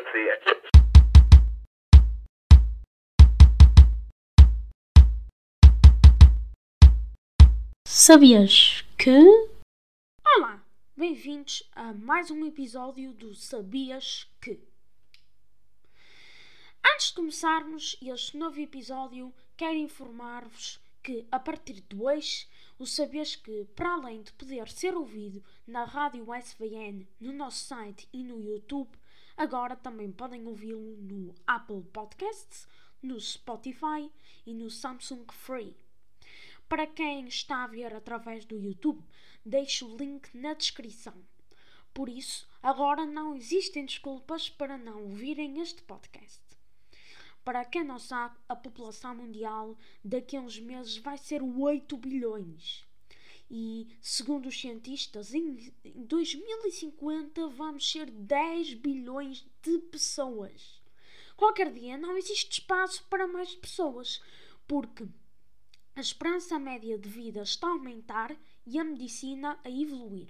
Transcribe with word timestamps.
parecia. 0.00 0.40
Sabias 7.86 8.84
que? 8.98 9.18
Olá, 10.36 10.62
bem-vindos 10.96 11.68
a 11.72 11.92
mais 11.94 12.30
um 12.30 12.44
episódio 12.44 13.12
do 13.14 13.34
Sabias 13.34 14.28
que? 14.40 14.60
Antes 16.92 17.08
de 17.08 17.14
começarmos 17.14 17.96
este 18.02 18.36
novo 18.36 18.60
episódio, 18.60 19.34
quero 19.56 19.76
informar-vos 19.76 20.80
que 21.02 21.26
a 21.30 21.38
partir 21.38 21.80
de 21.80 21.96
hoje, 21.96 22.46
o 22.78 22.86
Sabias 22.86 23.34
que, 23.34 23.64
para 23.74 23.94
além 23.94 24.22
de 24.22 24.32
poder 24.32 24.68
ser 24.68 24.94
ouvido 24.94 25.42
na 25.66 25.84
rádio 25.84 26.26
SVN, 26.34 27.06
no 27.20 27.32
nosso 27.32 27.64
site 27.64 28.08
e 28.12 28.22
no 28.22 28.40
YouTube, 28.40 28.90
agora 29.36 29.76
também 29.76 30.10
podem 30.10 30.46
ouvi-lo 30.46 30.96
no 30.96 31.34
Apple 31.46 31.82
Podcasts, 31.92 32.66
no 33.02 33.20
Spotify 33.20 34.10
e 34.46 34.54
no 34.54 34.70
Samsung 34.70 35.26
Free. 35.30 35.76
Para 36.68 36.86
quem 36.86 37.26
está 37.26 37.62
a 37.62 37.66
ver 37.68 37.94
através 37.94 38.44
do 38.44 38.58
YouTube, 38.58 39.04
deixo 39.44 39.86
o 39.86 39.96
link 39.96 40.28
na 40.36 40.54
descrição. 40.54 41.14
Por 41.94 42.08
isso, 42.08 42.48
agora 42.62 43.06
não 43.06 43.36
existem 43.36 43.86
desculpas 43.86 44.50
para 44.50 44.76
não 44.76 45.04
ouvirem 45.04 45.60
este 45.60 45.82
podcast. 45.82 46.42
Para 47.44 47.64
quem 47.64 47.84
não 47.84 47.98
sabe, 47.98 48.36
a 48.48 48.56
população 48.56 49.14
mundial 49.14 49.78
daqui 50.04 50.36
a 50.36 50.40
uns 50.40 50.58
meses 50.58 50.96
vai 50.98 51.16
ser 51.16 51.40
8 51.42 51.96
bilhões. 51.96 52.84
E, 53.50 53.86
segundo 54.00 54.48
os 54.48 54.60
cientistas, 54.60 55.32
em 55.32 55.72
2050 55.84 57.48
vamos 57.48 57.90
ser 57.90 58.10
10 58.10 58.74
bilhões 58.74 59.46
de 59.62 59.78
pessoas. 59.78 60.82
Qualquer 61.36 61.72
dia 61.72 61.96
não 61.96 62.16
existe 62.16 62.60
espaço 62.60 63.04
para 63.08 63.26
mais 63.26 63.54
pessoas, 63.54 64.20
porque 64.66 65.06
a 65.94 66.00
esperança 66.00 66.58
média 66.58 66.98
de 66.98 67.08
vida 67.08 67.42
está 67.42 67.68
a 67.68 67.70
aumentar 67.70 68.36
e 68.66 68.78
a 68.78 68.84
medicina 68.84 69.58
a 69.62 69.70
evoluir. 69.70 70.28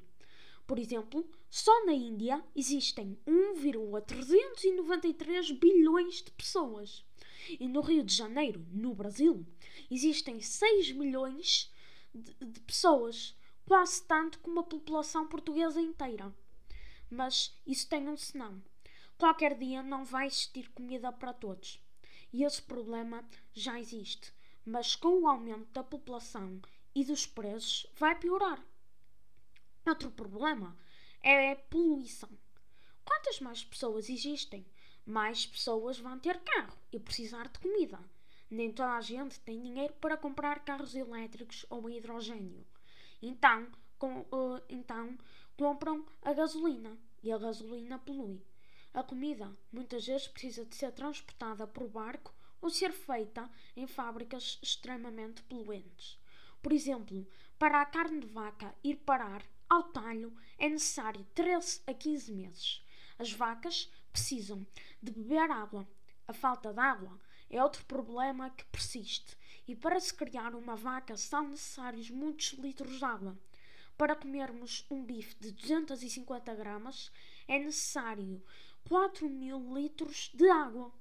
Por 0.66 0.78
exemplo, 0.78 1.26
só 1.48 1.86
na 1.86 1.92
Índia 1.92 2.44
existem 2.54 3.18
1,393 3.26 5.52
bilhões 5.52 6.22
de 6.22 6.30
pessoas. 6.32 7.02
E 7.48 7.68
no 7.68 7.80
Rio 7.80 8.02
de 8.02 8.12
Janeiro, 8.12 8.66
no 8.72 8.92
Brasil, 8.92 9.46
existem 9.88 10.40
6 10.40 10.90
milhões 10.92 11.70
de, 12.16 12.34
de 12.44 12.60
pessoas, 12.60 13.36
quase 13.64 14.02
tanto 14.02 14.38
como 14.40 14.60
a 14.60 14.64
população 14.64 15.26
portuguesa 15.26 15.80
inteira. 15.80 16.34
Mas 17.10 17.56
isso 17.66 17.88
tem 17.88 18.08
um 18.08 18.16
senão. 18.16 18.62
Qualquer 19.18 19.56
dia 19.58 19.82
não 19.82 20.04
vai 20.04 20.26
existir 20.26 20.70
comida 20.70 21.12
para 21.12 21.32
todos. 21.32 21.80
E 22.32 22.44
esse 22.44 22.60
problema 22.62 23.24
já 23.54 23.78
existe 23.78 24.34
mas 24.66 24.96
com 24.96 25.20
o 25.22 25.28
aumento 25.28 25.72
da 25.72 25.84
população 25.84 26.60
e 26.92 27.04
dos 27.04 27.24
preços 27.24 27.86
vai 27.94 28.18
piorar. 28.18 28.60
Outro 29.86 30.10
problema 30.10 30.76
é 31.22 31.52
a 31.52 31.56
poluição. 31.56 32.28
Quantas 33.04 33.38
mais 33.38 33.62
pessoas 33.62 34.10
existem, 34.10 34.66
mais 35.06 35.46
pessoas 35.46 36.00
vão 36.00 36.18
ter 36.18 36.40
carro 36.40 36.76
e 36.92 36.98
precisar 36.98 37.46
de 37.46 37.60
comida. 37.60 38.00
Nem 38.50 38.72
toda 38.72 38.92
a 38.92 39.00
gente 39.00 39.40
tem 39.40 39.60
dinheiro 39.60 39.94
para 39.94 40.16
comprar 40.16 40.64
carros 40.64 40.94
elétricos 40.94 41.66
ou 41.68 41.90
hidrogênio. 41.90 42.64
Então, 43.20 43.66
com, 43.98 44.20
uh, 44.20 44.62
então 44.68 45.16
compram 45.56 46.04
a 46.22 46.32
gasolina 46.32 46.96
e 47.22 47.32
a 47.32 47.38
gasolina 47.38 47.98
polui. 47.98 48.40
A 48.94 49.02
comida 49.02 49.50
muitas 49.72 50.06
vezes 50.06 50.28
precisa 50.28 50.64
de 50.64 50.74
ser 50.74 50.92
transportada 50.92 51.66
por 51.66 51.88
barco 51.88 52.34
ou 52.60 52.70
ser 52.70 52.92
feita 52.92 53.50
em 53.76 53.86
fábricas 53.86 54.58
extremamente 54.62 55.42
poluentes. 55.42 56.18
Por 56.62 56.72
exemplo, 56.72 57.26
para 57.58 57.80
a 57.80 57.86
carne 57.86 58.20
de 58.20 58.26
vaca 58.26 58.74
ir 58.82 58.96
parar 58.96 59.42
ao 59.68 59.84
talho 59.84 60.34
é 60.58 60.68
necessário 60.68 61.26
13 61.34 61.82
a 61.86 61.94
15 61.94 62.32
meses. 62.32 62.82
As 63.18 63.32
vacas 63.32 63.90
precisam 64.12 64.66
de 65.02 65.12
beber 65.12 65.50
água. 65.50 65.86
A 66.28 66.32
falta 66.32 66.72
de 66.72 66.80
água 66.80 67.20
é 67.48 67.62
outro 67.62 67.84
problema 67.86 68.50
que 68.50 68.64
persiste, 68.66 69.36
e 69.66 69.74
para 69.74 70.00
se 70.00 70.14
criar 70.14 70.54
uma 70.54 70.76
vaca 70.76 71.16
são 71.16 71.48
necessários 71.48 72.10
muitos 72.10 72.52
litros 72.52 72.98
de 72.98 73.04
água. 73.04 73.36
Para 73.96 74.14
comermos 74.14 74.84
um 74.90 75.02
bife 75.02 75.34
de 75.40 75.52
250 75.52 76.54
gramas 76.54 77.10
é 77.48 77.58
necessário 77.58 78.42
4 78.88 79.28
mil 79.28 79.74
litros 79.74 80.30
de 80.34 80.48
água. 80.48 80.92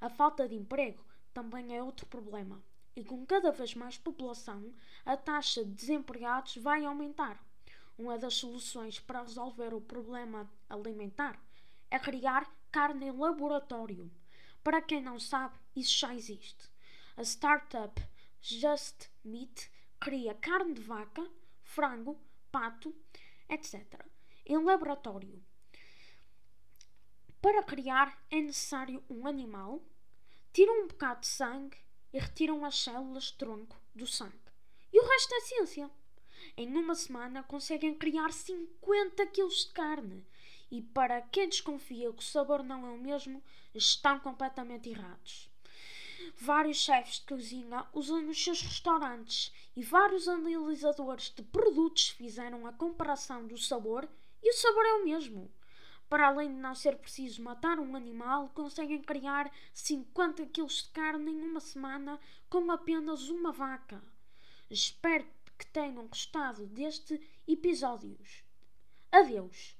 A 0.00 0.08
falta 0.08 0.48
de 0.48 0.54
emprego 0.54 1.04
também 1.34 1.76
é 1.76 1.82
outro 1.82 2.06
problema. 2.06 2.62
E 2.96 3.04
com 3.04 3.24
cada 3.26 3.50
vez 3.52 3.74
mais 3.74 3.98
população, 3.98 4.72
a 5.04 5.16
taxa 5.16 5.64
de 5.64 5.72
desempregados 5.72 6.56
vai 6.56 6.84
aumentar. 6.84 7.42
Uma 7.98 8.16
das 8.16 8.34
soluções 8.34 8.98
para 8.98 9.22
resolver 9.22 9.74
o 9.74 9.80
problema 9.80 10.50
alimentar 10.68 11.38
é 11.90 11.98
criar 11.98 12.50
carne 12.70 13.06
em 13.06 13.10
laboratório. 13.10 14.10
Para 14.62 14.82
quem 14.82 15.00
não 15.00 15.18
sabe, 15.18 15.58
isso 15.74 15.98
já 15.98 16.14
existe. 16.14 16.70
A 17.16 17.22
startup 17.22 18.02
Just 18.42 19.08
Meat 19.24 19.70
cria 19.98 20.34
carne 20.34 20.74
de 20.74 20.82
vaca, 20.82 21.28
frango, 21.62 22.18
pato, 22.50 22.94
etc. 23.48 24.04
em 24.46 24.62
laboratório. 24.62 25.42
Para 27.40 27.62
criar 27.62 28.22
é 28.30 28.40
necessário 28.40 29.02
um 29.08 29.26
animal, 29.26 29.82
tiram 30.52 30.84
um 30.84 30.88
bocado 30.88 31.20
de 31.20 31.26
sangue 31.26 31.78
e 32.12 32.18
retiram 32.18 32.64
as 32.64 32.78
células 32.78 33.30
tronco 33.30 33.80
do 33.94 34.06
sangue. 34.06 34.38
E 34.92 35.00
o 35.00 35.06
resto 35.06 35.34
é 35.34 35.40
ciência. 35.40 35.90
Em 36.56 36.68
uma 36.76 36.94
semana 36.94 37.42
conseguem 37.42 37.94
criar 37.94 38.32
50 38.32 39.26
kg 39.26 39.48
de 39.48 39.72
carne. 39.72 40.26
E 40.70 40.80
para 40.80 41.20
quem 41.20 41.48
desconfia 41.48 42.12
que 42.12 42.22
o 42.22 42.26
sabor 42.26 42.62
não 42.62 42.86
é 42.86 42.90
o 42.90 42.98
mesmo, 42.98 43.42
estão 43.74 44.20
completamente 44.20 44.88
errados. 44.88 45.50
Vários 46.36 46.76
chefes 46.76 47.18
de 47.20 47.26
cozinha 47.26 47.86
usam 47.92 48.22
nos 48.22 48.42
seus 48.42 48.62
restaurantes 48.62 49.52
e 49.74 49.82
vários 49.82 50.28
analisadores 50.28 51.30
de 51.34 51.42
produtos 51.42 52.10
fizeram 52.10 52.66
a 52.66 52.72
comparação 52.72 53.46
do 53.46 53.56
sabor 53.56 54.08
e 54.42 54.50
o 54.50 54.54
sabor 54.54 54.84
é 54.84 54.92
o 54.94 55.04
mesmo. 55.04 55.50
Para 56.08 56.26
além 56.26 56.54
de 56.54 56.60
não 56.60 56.74
ser 56.74 56.96
preciso 56.96 57.42
matar 57.42 57.78
um 57.78 57.94
animal, 57.94 58.50
conseguem 58.50 59.00
criar 59.00 59.50
50 59.72 60.46
kg 60.46 60.66
de 60.66 60.88
carne 60.88 61.30
em 61.30 61.42
uma 61.42 61.60
semana 61.60 62.18
com 62.48 62.70
apenas 62.70 63.28
uma 63.28 63.52
vaca. 63.52 64.02
Espero 64.68 65.26
que 65.56 65.66
tenham 65.66 66.06
gostado 66.06 66.66
deste 66.66 67.20
episódio. 67.46 68.18
Adeus. 69.12 69.79